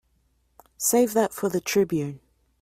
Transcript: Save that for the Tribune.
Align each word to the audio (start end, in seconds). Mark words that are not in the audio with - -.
Save 0.79 1.13
that 1.13 1.31
for 1.31 1.47
the 1.47 1.61
Tribune. 1.61 2.21